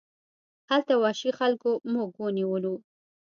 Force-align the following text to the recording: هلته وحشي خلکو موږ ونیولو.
هلته 0.69 0.93
وحشي 1.03 1.31
خلکو 1.39 1.71
موږ 1.93 2.09
ونیولو. 2.21 2.75